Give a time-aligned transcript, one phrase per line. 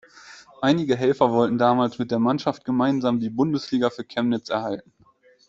[0.63, 4.91] Einige Helfer wollten damals mit der Mannschaft gemeinsam die Bundesliga für Chemnitz erhalten.